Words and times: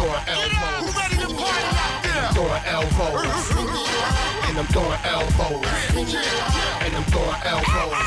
throwing 0.00 0.24
elbows. 0.26 0.80
Who 0.80 0.98
ready 0.98 1.16
to 1.16 1.28
party 1.34 1.64
out 1.76 2.02
there? 2.02 2.24
I'm 2.24 2.32
throwing 2.32 2.64
elbows. 2.64 3.26
and 4.48 4.58
I'm 4.58 4.66
throwing 4.66 5.00
elbows. 5.04 5.66
and 6.80 6.96
I'm 6.96 7.04
throwing 7.04 7.40
elbows. 7.44 8.00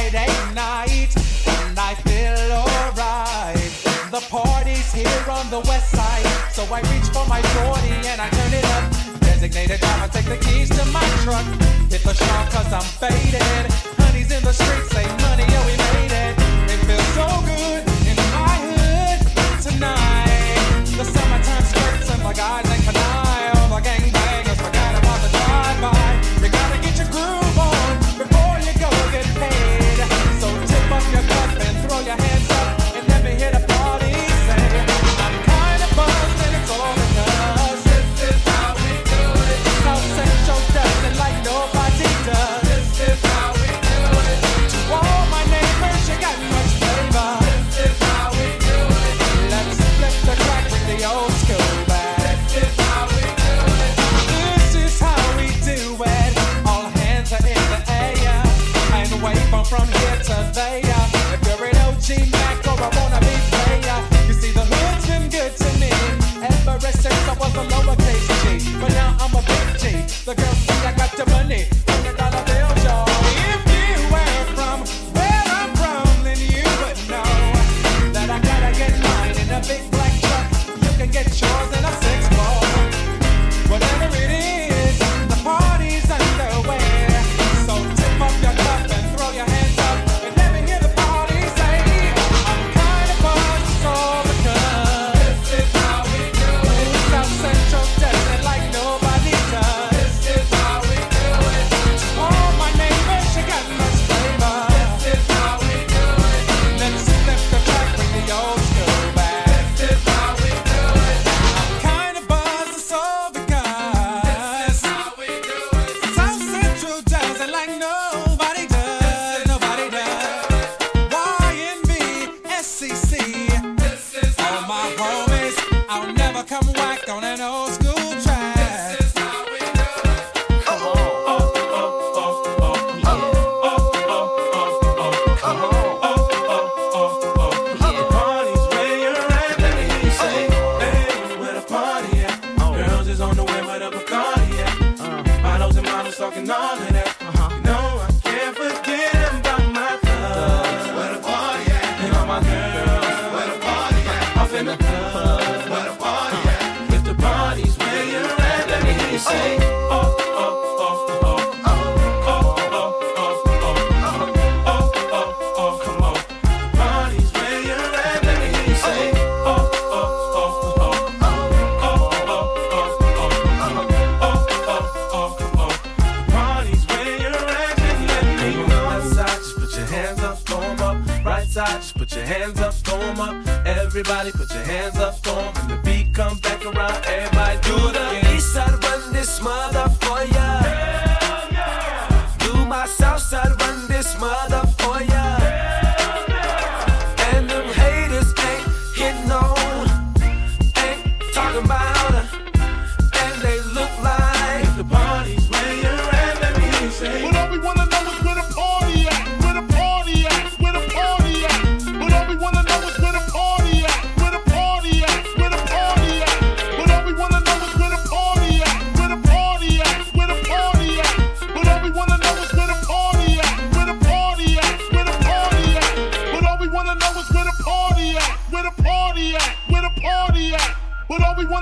Friday 0.00 0.32
night, 0.54 1.12
and 1.46 1.78
I 1.78 1.94
feel 2.08 2.56
alright. 2.56 3.70
The 4.10 4.24
party's 4.30 4.90
here 4.94 5.24
on 5.28 5.50
the 5.50 5.60
west 5.68 5.90
side, 5.90 6.24
so 6.50 6.64
I 6.72 6.80
reach 6.88 7.12
for 7.12 7.26
my 7.28 7.42
40 7.42 8.08
and 8.08 8.18
I 8.18 8.30
turn 8.30 8.54
it 8.54 8.64
up. 8.64 9.20
Designated 9.20 9.78
driver, 9.78 10.08
take 10.10 10.24
the 10.24 10.38
keys 10.38 10.70
to 10.70 10.84
my 10.86 11.04
truck. 11.20 11.44
Hit 11.92 12.02
the 12.02 12.14
shop 12.14 12.48
cause 12.48 12.72
I'm 12.72 12.88
faded. 12.96 13.66
Honey's 14.00 14.32
in 14.32 14.42
the 14.42 14.54
streets, 14.54 14.88
say 14.88 15.04
money, 15.20 15.44
Oh, 15.46 15.66
we 15.68 15.79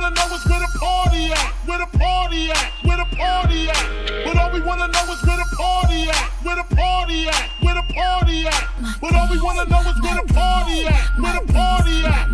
wanna 0.09 0.29
know 0.29 0.37
is 0.37 0.45
where 0.47 0.61
the 0.61 0.79
party 0.79 1.33
at, 1.33 1.53
where 1.67 1.79
the 1.79 1.99
party 1.99 2.51
at, 2.51 2.73
where 2.85 2.97
the 2.97 3.17
party 3.17 3.69
at. 3.69 4.25
But 4.25 4.39
all 4.39 4.51
we 4.53 4.61
wanna 4.61 4.89
know 4.89 5.13
is 5.13 5.23
where 5.25 5.37
the 5.37 5.57
party 5.57 6.09
at, 6.09 6.31
where 6.43 6.57
the 6.57 6.75
party 6.75 7.29
at, 7.29 7.51
where 7.61 7.75
the 7.75 7.93
party 7.93 8.47
at. 8.47 8.69
But 9.01 9.15
all 9.15 9.29
we 9.31 9.41
wanna 9.41 9.67
know 9.67 9.81
is 9.81 10.01
where 10.03 10.17
the 10.17 10.33
party 10.33 10.87
at, 10.87 11.19
where 11.19 11.41
the 11.41 11.53
party 11.53 12.05
at 12.05 12.28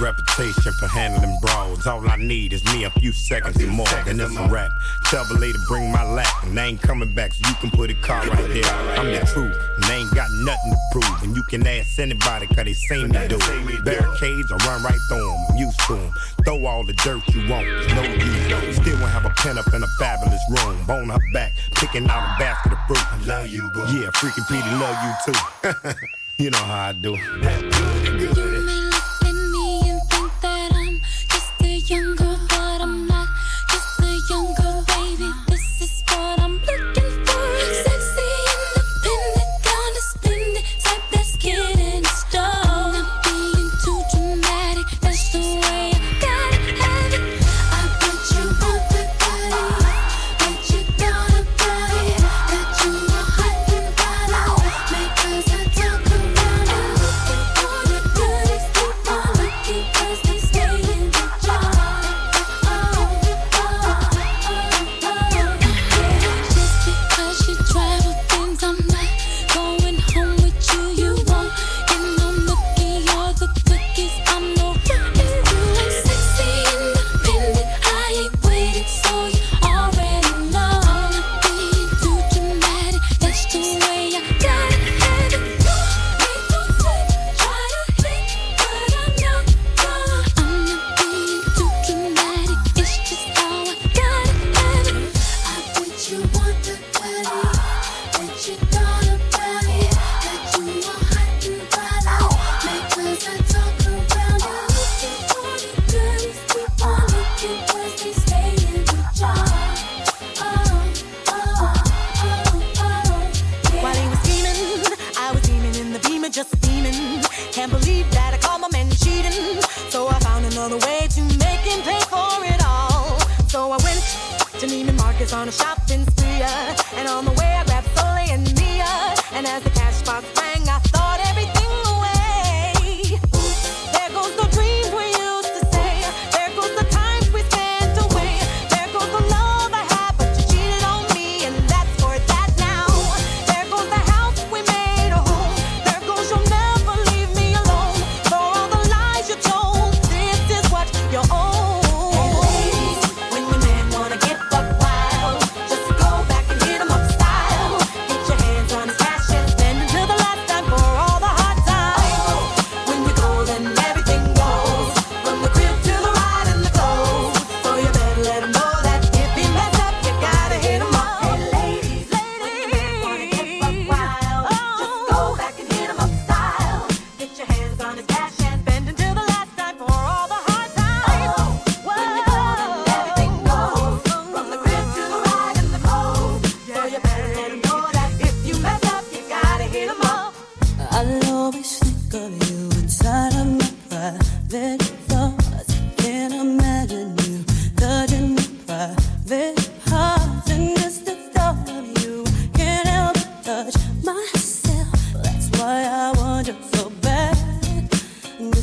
reputation 0.00 0.72
for 0.78 0.88
handling 0.88 1.36
brawls. 1.40 1.86
All 1.86 2.08
I 2.08 2.16
need 2.16 2.52
is 2.52 2.64
me 2.72 2.84
a 2.84 2.90
few 2.90 3.12
seconds 3.12 3.58
more, 3.66 3.86
seconds 3.86 4.18
then 4.18 4.26
it's 4.26 4.36
a 4.36 4.48
wrap. 4.48 4.70
Tell 5.10 5.24
the 5.24 5.34
lady 5.34 5.58
bring 5.68 5.90
my 5.92 6.04
lap, 6.04 6.32
and 6.44 6.58
I 6.58 6.66
ain't 6.66 6.80
coming 6.80 7.14
back, 7.14 7.34
so 7.34 7.48
you 7.48 7.54
can 7.56 7.70
put 7.70 7.90
a 7.90 7.94
car 7.94 8.20
right 8.26 8.48
there. 8.48 8.62
Right 8.62 8.98
I'm 8.98 9.06
the 9.06 9.20
truth, 9.32 9.56
and 9.76 9.84
I 9.84 9.94
ain't 9.94 10.14
got 10.14 10.28
nothing 10.44 10.72
to 10.72 10.78
prove. 10.92 11.22
And 11.22 11.36
you 11.36 11.42
can 11.44 11.66
ask 11.66 11.98
anybody, 11.98 12.46
cause 12.46 12.64
they 12.64 12.72
seen 12.74 13.08
me 13.08 13.28
do 13.28 13.38
it. 13.40 13.84
Barricades, 13.84 14.52
I 14.52 14.56
run 14.66 14.82
right 14.82 14.98
through 15.08 15.26
them, 15.26 15.46
I'm 15.50 15.56
used 15.56 15.80
to 15.86 15.94
them. 15.94 16.12
Throw 16.44 16.66
all 16.66 16.84
the 16.84 16.94
dirt 16.94 17.22
you 17.34 17.48
want, 17.48 17.66
no 17.94 18.02
use. 18.02 18.76
Still 18.76 18.98
won't 19.00 19.12
have 19.12 19.24
a 19.24 19.30
pen 19.30 19.58
up 19.58 19.72
in 19.72 19.82
a 19.82 19.88
fabulous 19.98 20.42
room. 20.50 20.84
Bone 20.86 21.08
her 21.10 21.18
back, 21.32 21.54
picking 21.74 22.08
out 22.08 22.36
a 22.36 22.38
basket 22.38 22.72
of 22.72 22.78
fruit. 22.86 23.12
I 23.12 23.18
love 23.26 23.48
you, 23.48 23.68
bro. 23.72 23.84
Yeah, 23.86 24.10
freaking 24.14 24.46
Petey, 24.48 24.70
love 24.78 24.96
you 25.04 25.32
too. 25.32 25.92
you 26.44 26.50
know 26.50 26.58
how 26.58 26.88
I 26.88 26.92
do. 26.92 28.57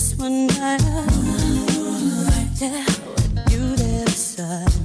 just 0.06 0.20
one 0.20 0.48
night. 0.48 0.82
Yeah, 2.62 2.86
with 2.86 3.52
you 3.52 3.76
there 3.76 4.06
beside 4.06 4.85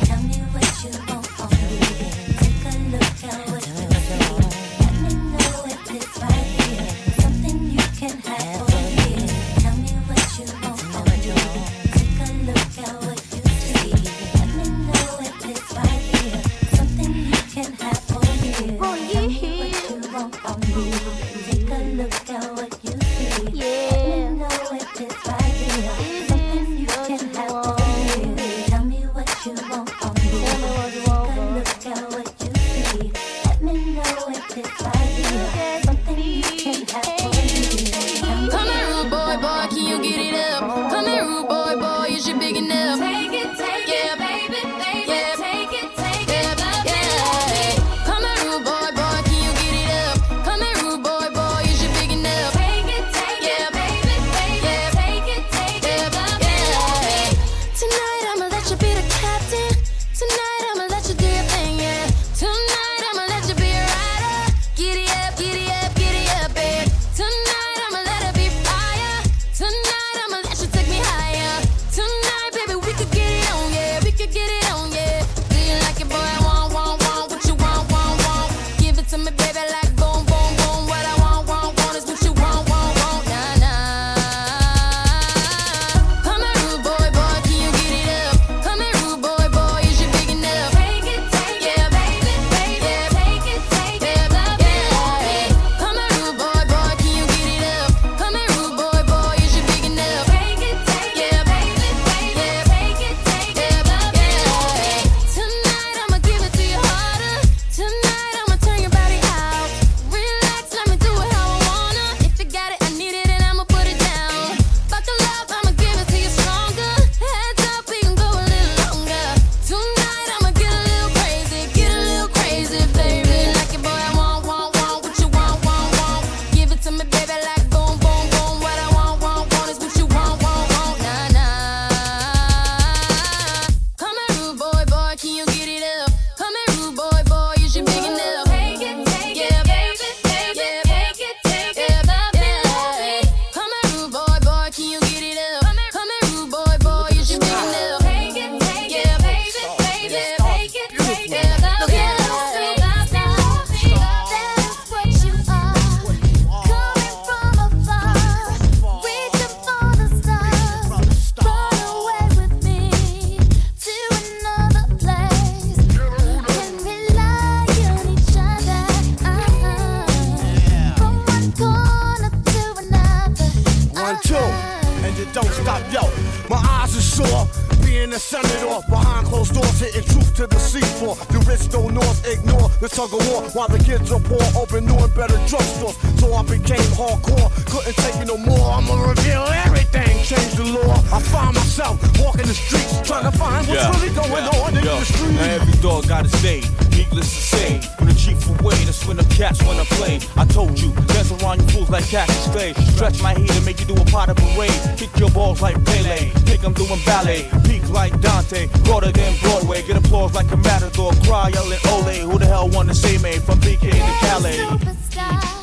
and 175.03 175.17
it 175.17 175.33
don't 175.33 175.49
stop, 175.61 175.81
yo. 175.91 176.03
My 176.49 176.57
eyes 176.57 176.95
are 176.95 177.01
sore, 177.01 177.47
being 177.83 178.13
a 178.13 178.19
senator 178.19 178.79
behind 178.89 179.27
closed 179.27 179.53
doors, 179.53 179.79
hitting 179.79 180.03
truth 180.03 180.35
to 180.35 180.47
the 180.47 180.55
seafloor. 180.55 181.15
The 181.27 181.39
rich 181.49 181.69
don't 181.69 181.93
north 181.93 182.25
ignore 182.27 182.69
the 182.79 182.89
tug 182.89 183.13
of 183.13 183.21
war 183.29 183.43
while 183.53 183.67
the 183.67 183.79
kids 183.79 184.11
are 184.11 184.19
poor, 184.19 184.41
open 184.55 184.85
new 184.85 184.97
and 184.97 185.13
better 185.15 185.37
drugstores. 185.49 185.95
So 186.19 186.33
I 186.33 186.43
became 186.43 186.85
hardcore, 186.97 187.49
couldn't 187.65 187.95
take 187.95 188.15
it 188.21 188.27
no 188.27 188.37
more. 188.37 188.71
I'ma 188.71 188.95
reveal 189.09 189.43
everything, 189.65 190.23
change 190.23 190.53
the 190.53 190.65
law. 190.65 190.95
I 191.13 191.19
find 191.19 191.55
myself 191.55 191.99
walking 192.19 192.47
the 192.47 192.53
streets, 192.53 193.01
trying 193.07 193.29
to 193.29 193.37
find 193.37 193.67
what's 193.67 193.81
yeah. 193.81 193.91
really 193.91 194.13
going 194.13 194.45
yeah. 194.45 194.63
on 194.63 194.77
in 194.77 194.83
the 194.83 195.05
streets. 195.05 195.33
Now 195.33 195.61
every 195.61 195.81
dog 195.81 196.07
got 196.07 196.25
a 196.25 196.29
stage. 196.29 196.80
Needless 196.91 197.29
to 197.35 197.41
say, 197.55 197.81
when 197.97 198.09
the 198.09 198.15
chief 198.15 198.39
away, 198.59 198.75
that's 198.85 199.05
when 199.07 199.17
the 199.17 199.23
cats 199.35 199.63
wanna 199.63 199.85
play. 199.85 200.19
I 200.37 200.45
told 200.45 200.79
you, 200.79 200.91
dance 201.07 201.31
around 201.31 201.61
you 201.61 201.67
fools 201.69 201.89
like 201.89 202.05
cactus 202.07 202.47
clay. 202.47 202.73
Stretch 202.95 203.21
my 203.21 203.33
heat 203.33 203.51
and 203.51 203.65
make 203.65 203.79
you 203.79 203.85
do 203.85 203.95
a 203.95 204.05
pot 204.05 204.29
of 204.29 204.37
parade. 204.37 204.71
Kick 204.97 205.11
your 205.17 205.29
balls 205.31 205.61
like 205.61 205.75
Pele, 205.85 206.29
think 206.47 206.63
I'm 206.63 206.73
doing 206.73 206.99
ballet. 207.05 207.49
Peak 207.65 207.87
like 207.89 208.19
Dante, 208.21 208.67
broader 208.83 209.11
than 209.11 209.37
Broadway. 209.41 209.81
Get 209.83 209.97
applause 209.97 210.33
like 210.33 210.51
a 210.51 210.57
matador, 210.57 211.11
cry 211.23 211.49
yelling 211.49 211.79
ole. 211.87 212.31
Who 212.31 212.37
the 212.37 212.45
hell 212.45 212.69
wanna 212.69 212.93
see 212.93 213.17
me 213.19 213.39
from 213.39 213.59
BK 213.59 213.91
to 213.91 214.13
Calais? 214.25 214.57
Superstar. 214.57 215.60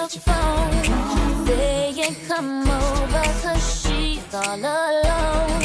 your 0.00 0.08
phone. 0.08 1.44
They 1.46 1.94
ain't 2.04 2.18
come 2.28 2.68
over 2.68 3.26
cause 3.42 3.82
she's 3.82 4.34
all 4.34 4.58
alone. 4.58 5.62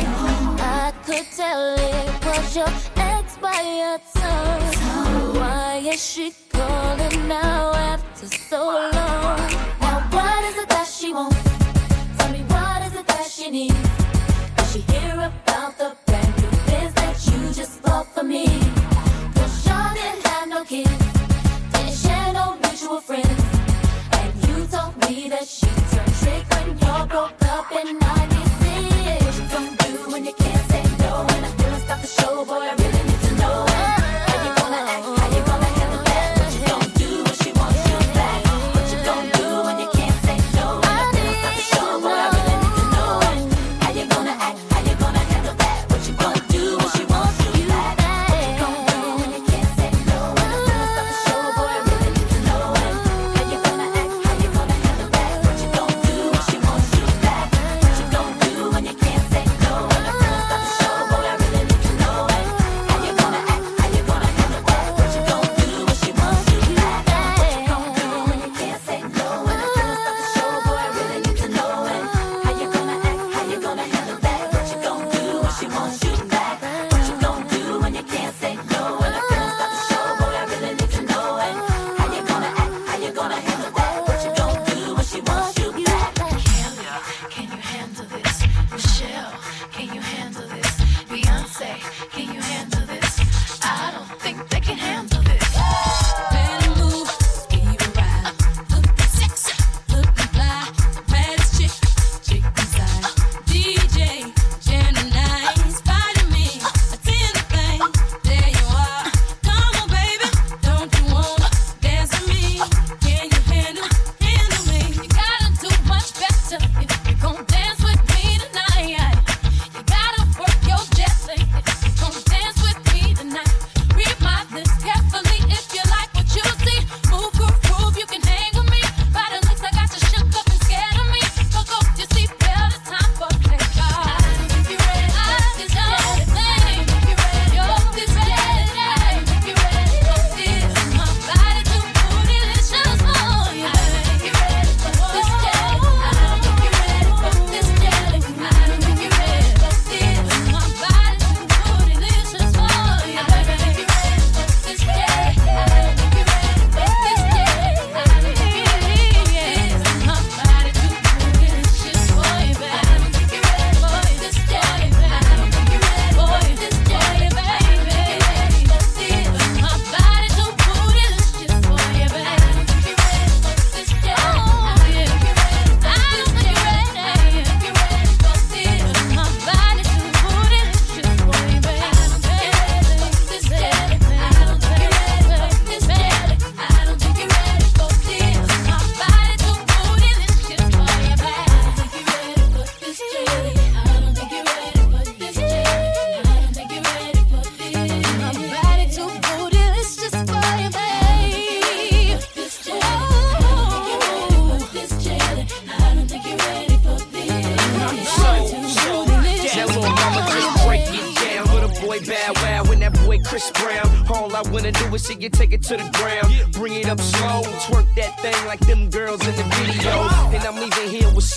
I 0.60 0.94
could 1.06 1.28
tell 1.36 1.76
it 1.76 2.26
was 2.26 2.56
your 2.56 2.72
ex 2.96 3.38
by 3.38 3.60
your 3.82 3.98
tone. 4.15 5.36
Why 5.36 5.82
is 5.84 6.04
she 6.04 6.34
calling 6.50 7.28
now 7.28 7.74
after 7.74 8.28
so 8.28 8.62
long? 8.96 9.39
Now 9.82 10.00
what 10.15 10.44
is 10.50 10.58
it 10.63 10.70
that 10.70 10.88
she 10.88 11.13
wants? 11.13 11.44
Tell 12.17 12.32
me 12.32 12.41
what 12.54 12.82
is 12.88 12.96
it 12.96 13.08
that 13.08 13.28
she 13.28 13.52
needs? 13.52 13.89
Does 14.56 14.72
she 14.72 14.80
hear 14.94 15.13
about 15.32 15.78
the 15.78 15.96
brand 16.06 16.34
new 16.41 16.52
biz 16.67 16.94
that 16.94 17.17
you 17.28 17.54
just 17.54 17.82
bought 17.84 18.08
for 18.13 18.24
me? 18.24 18.81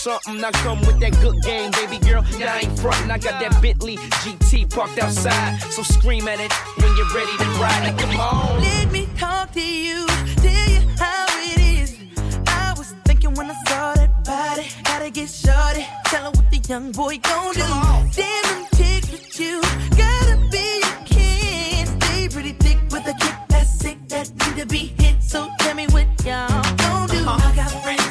something. 0.05 0.45
I 0.45 0.51
come 0.65 0.81
with 0.81 1.01
that 1.01 1.13
good 1.23 1.41
game, 1.41 1.71
baby 1.71 1.99
girl. 2.05 2.21
Now 2.39 2.53
I 2.53 2.59
ain't 2.65 2.79
frontin'. 2.79 3.11
I 3.11 3.17
got 3.17 3.41
that 3.41 3.63
Bentley 3.63 3.97
GT 4.21 4.69
parked 4.69 4.99
outside. 4.99 5.59
So 5.73 5.83
scream 5.83 6.29
at 6.29 6.41
it 6.41 6.53
when 6.77 6.95
you're 6.97 7.13
ready 7.17 7.35
to 7.39 7.49
ride 7.57 7.89
it. 7.89 7.99
Come 7.99 8.21
on. 8.21 8.61
Let 8.61 8.93
me 8.93 9.09
talk 9.17 9.53
to 9.53 9.65
you, 9.65 10.07
tell 10.45 10.69
you 10.75 10.83
how 10.99 11.25
it 11.51 11.59
is. 11.59 11.97
I 12.47 12.75
was 12.77 12.95
thinking 13.07 13.33
when 13.33 13.51
I 13.51 13.57
saw 13.67 13.95
that 13.95 14.13
body, 14.25 14.69
gotta 14.85 15.09
get 15.09 15.31
shorty. 15.31 15.87
Tell 16.05 16.25
her 16.25 16.33
what 16.37 16.51
the 16.51 16.61
young 16.69 16.93
boy 16.93 17.17
gon' 17.21 17.55
do. 17.55 17.65
Damn, 18.13 18.43
them 18.45 18.67
chicks 18.77 19.11
with 19.11 19.41
you, 19.41 19.63
gotta 19.97 20.37
be 20.53 20.83
a 20.85 21.05
king. 21.07 21.87
Stay 22.03 22.29
pretty 22.29 22.53
thick 22.65 22.79
with 22.93 23.09
a 23.09 23.15
kick 23.23 23.37
that's 23.49 23.71
sick 23.81 23.97
that 24.09 24.29
need 24.29 24.57
to 24.61 24.67
be 24.67 24.93
hit. 25.03 25.23
So 25.23 25.49
tell 25.61 25.75
me 25.75 25.87
what 25.87 26.07
y'all 26.27 26.63
gon' 26.77 27.09
do. 27.09 27.25
Uh-huh. 27.25 27.49
I 27.49 27.57
got 27.57 27.71
friends. 27.83 28.04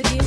Get 0.00 0.21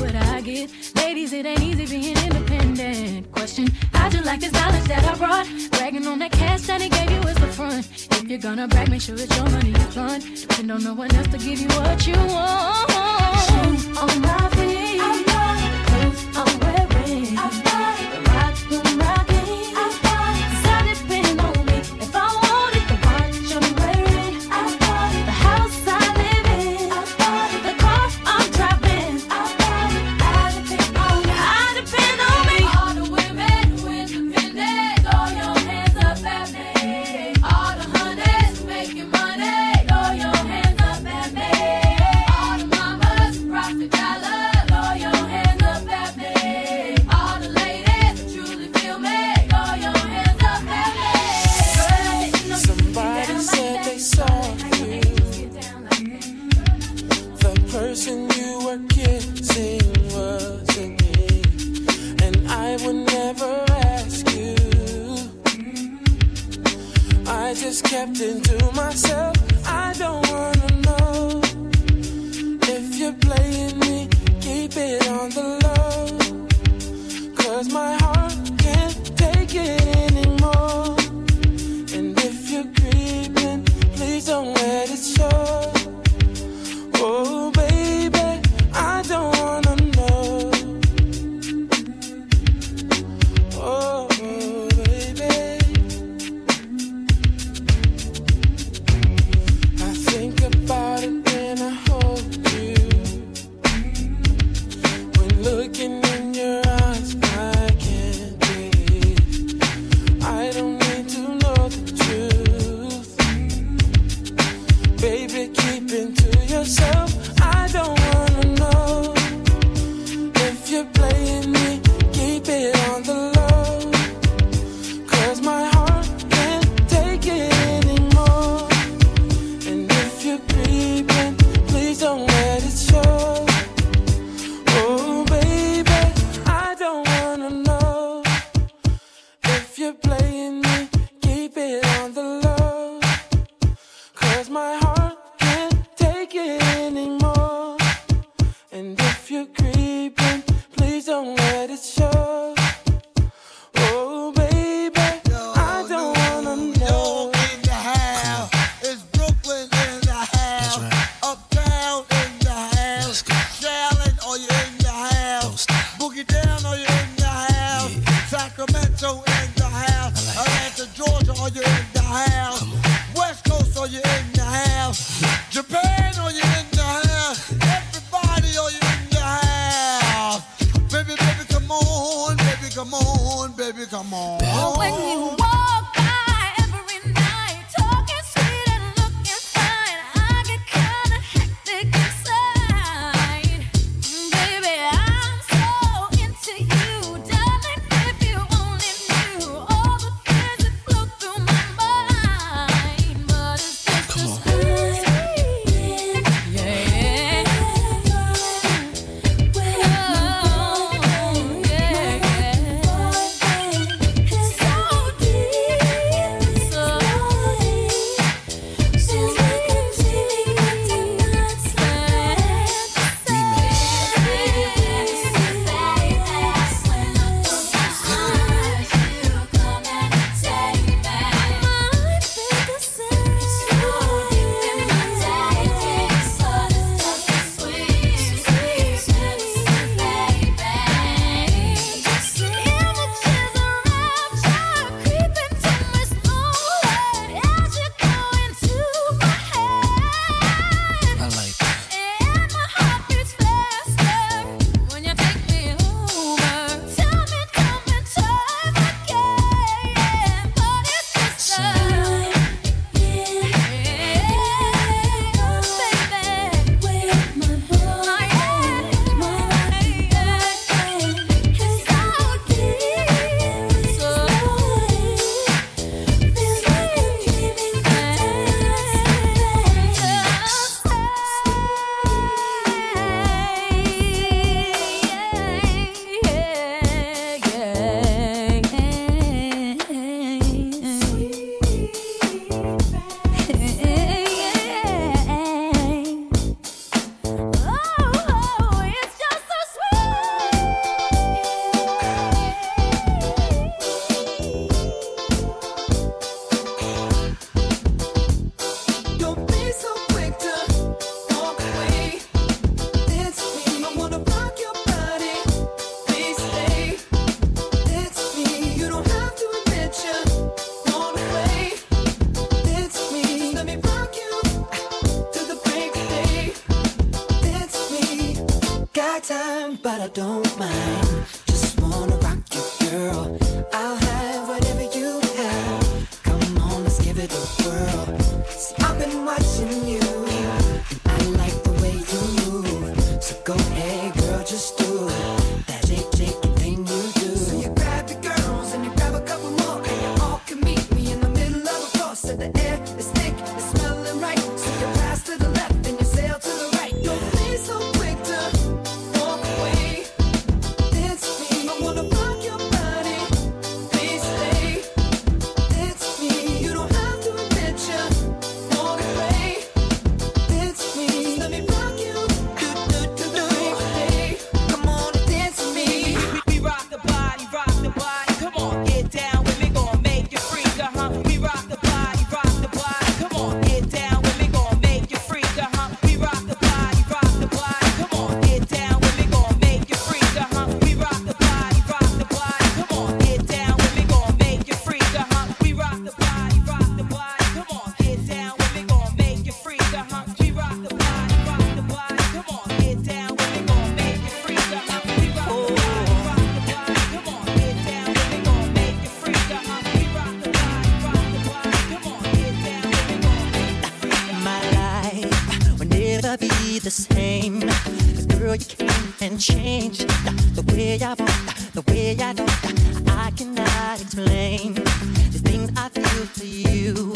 pain. 417.50 417.62
Cause 417.62 418.26
girl, 418.26 418.56
you 418.56 418.66
came 418.66 419.14
and 419.22 419.40
changed 419.40 420.08
the 420.56 420.64
way 420.74 421.00
I 421.02 421.14
want, 421.14 421.74
the 421.74 421.84
way 421.92 422.18
I 422.20 422.34
don't. 422.34 423.10
I 423.10 423.32
cannot 423.32 424.02
explain 424.02 424.74
the 424.74 425.42
things 425.44 425.72
I 425.78 425.90
feel 425.90 426.26
for 426.26 426.46
you. 426.46 427.14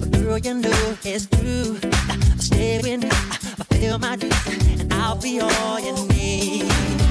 But 0.00 0.10
girl, 0.12 0.38
you 0.38 0.54
know 0.54 0.96
it's 1.04 1.26
true. 1.26 1.78
Stay 2.38 2.80
with 2.82 3.02
me, 3.02 3.08
I 3.10 3.64
feel 3.74 3.98
my 3.98 4.16
dreams, 4.16 4.80
and 4.80 4.92
I'll 4.92 5.16
be 5.16 5.40
all 5.40 5.80
you 5.80 6.08
need. 6.08 7.03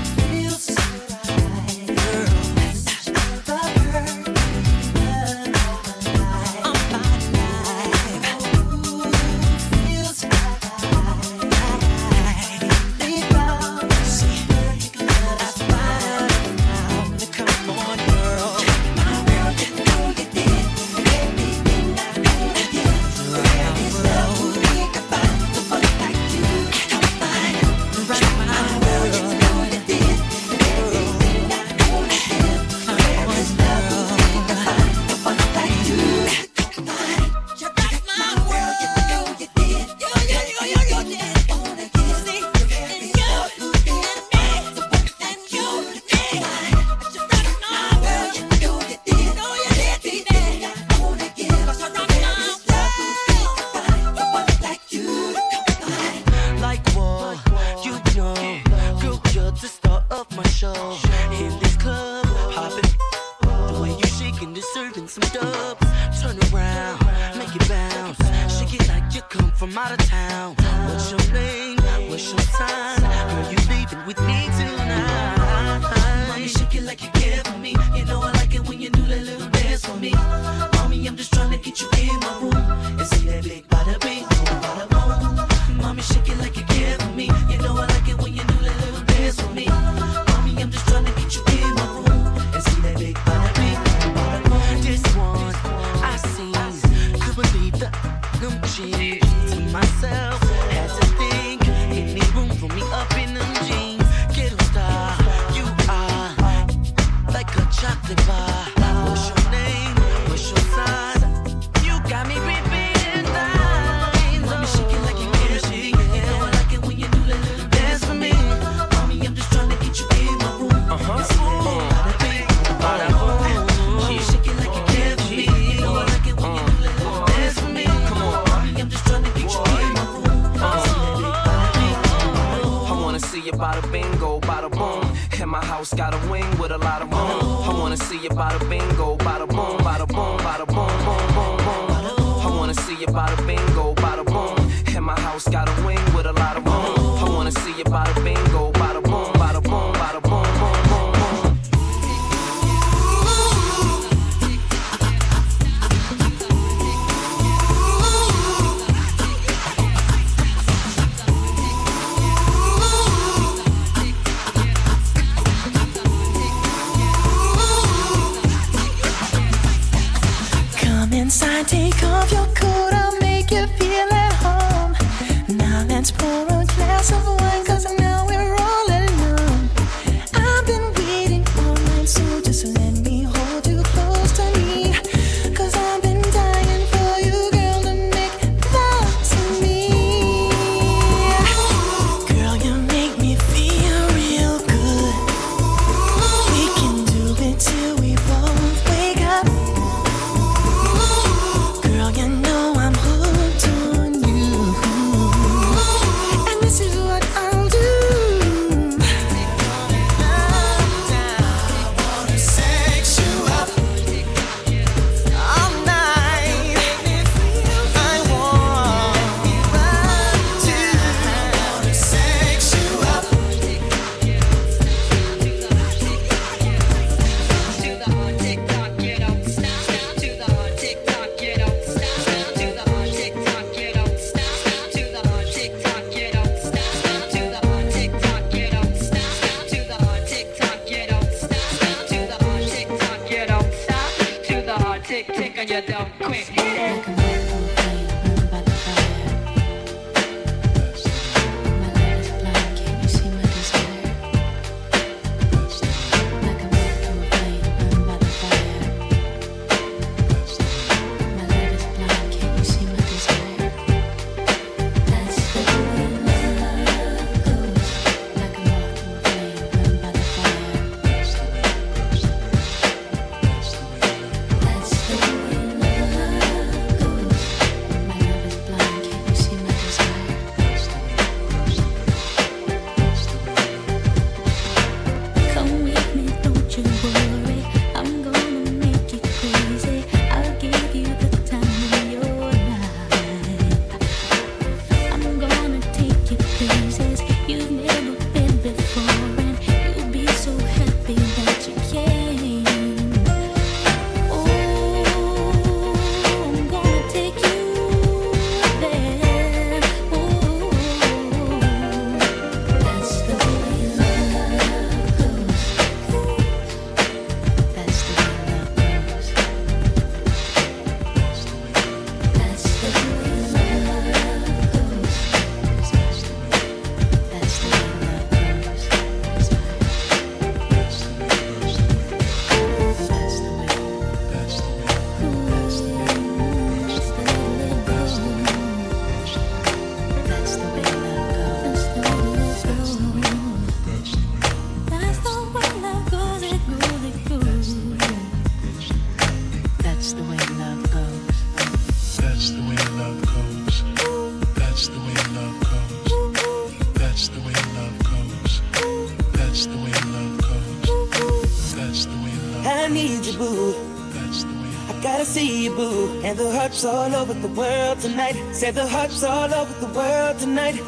Over 367.34 367.47
the 367.47 367.53
world 367.59 367.99
tonight. 367.99 368.36
Say 368.53 368.71
the 368.71 368.88
hearts 368.88 369.23
all 369.23 369.53
over 369.53 369.73
the 369.86 369.91
world 369.93 370.39
tonight. 370.39 370.79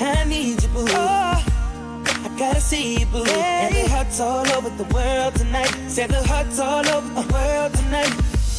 I 0.00 0.24
need 0.26 0.62
you, 0.62 0.68
boo. 0.68 0.86
I 0.88 2.30
gotta 2.38 2.60
see 2.60 2.98
you, 3.00 3.06
boo. 3.06 3.24
And 3.26 3.74
the 3.74 3.88
hearts 3.88 4.20
all 4.20 4.46
over 4.52 4.70
the 4.70 4.88
world 4.94 5.34
tonight. 5.34 5.72
Say 5.88 6.06
the 6.06 6.22
hearts 6.26 6.58
all 6.58 6.86
over 6.88 7.08
the 7.20 7.32
world 7.32 7.74
tonight. 7.74 8.12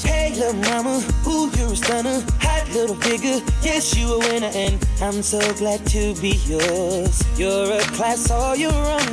Hey, 0.04 0.34
little 0.36 0.54
mama, 0.54 1.04
ooh, 1.28 1.50
you're 1.58 1.74
a 1.74 1.76
stunner. 1.76 2.24
Hot 2.42 2.70
little 2.74 2.96
figure, 2.96 3.40
yes, 3.62 3.98
you 3.98 4.14
a 4.14 4.20
winner. 4.20 4.52
And 4.54 4.78
I'm 5.02 5.22
so 5.24 5.40
glad 5.56 5.86
to 5.88 6.16
be 6.22 6.40
yours. 6.46 7.24
You're 7.38 7.72
a 7.72 7.82
class 7.98 8.32
all 8.32 8.56
your 8.56 8.74
own. 8.74 9.06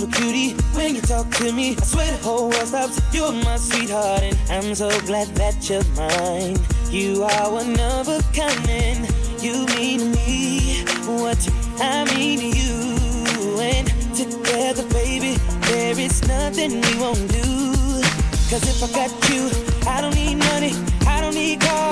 Little 0.00 0.18
cutie, 0.18 0.54
when 0.72 0.94
you 0.94 1.02
talk 1.02 1.28
to 1.32 1.52
me, 1.52 1.76
I 1.78 1.84
swear 1.84 2.10
the 2.10 2.22
whole 2.24 2.48
world 2.48 2.68
stops. 2.68 2.98
You're 3.12 3.32
my 3.32 3.58
sweetheart, 3.58 4.22
and 4.22 4.38
I'm 4.48 4.74
so 4.74 4.88
glad 5.00 5.28
that 5.36 5.68
you're 5.68 5.84
mine. 5.94 6.56
You 6.88 7.24
are 7.24 7.52
one 7.52 7.78
of 7.78 8.08
a 8.08 8.22
kind, 8.32 8.70
and 8.70 9.04
you 9.42 9.66
mean 9.76 10.12
me 10.12 10.84
what 11.04 11.36
I 11.80 12.04
mean 12.16 12.38
to 12.40 12.46
you. 12.46 13.60
And 13.60 13.88
together, 14.16 14.88
baby, 14.88 15.36
there 15.68 15.98
is 15.98 16.26
nothing 16.26 16.80
we 16.80 16.96
won't 16.96 17.30
do. 17.30 18.00
Cause 18.48 18.64
if 18.72 18.82
I 18.82 18.88
got 18.96 19.28
you, 19.28 19.50
I 19.86 20.00
don't 20.00 20.14
need 20.14 20.36
money, 20.36 20.72
I 21.06 21.20
don't 21.20 21.34
need 21.34 21.60
cars, 21.60 21.89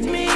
get 0.00 0.12
me. 0.12 0.27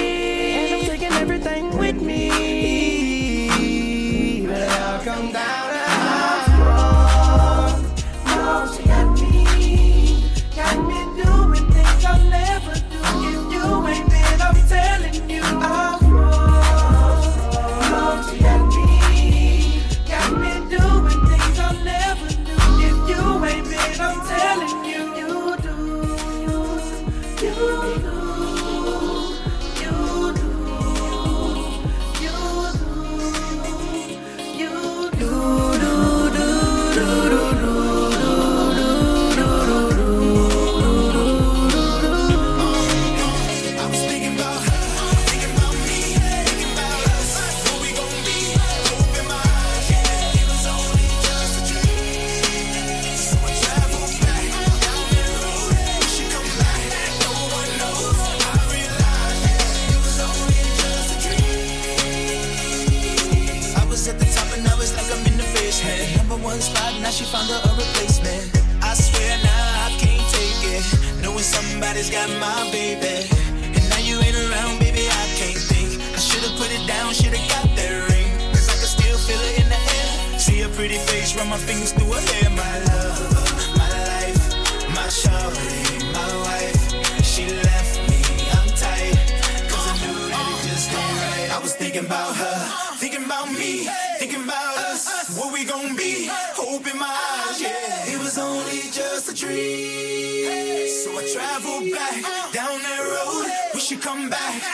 Back, 104.32 104.71